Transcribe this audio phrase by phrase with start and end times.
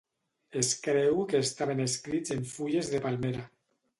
[0.61, 3.47] Es creu que estaven escrits en fulles de palmera.